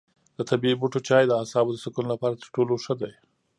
د 0.37 0.39
طبیعي 0.49 0.75
بوټو 0.79 0.99
چای 1.07 1.23
د 1.27 1.31
اعصابو 1.41 1.71
د 1.73 1.77
سکون 1.85 2.05
لپاره 2.13 2.39
تر 2.41 2.47
ټولو 2.55 2.73
ښه 2.83 2.93
دی. 3.01 3.11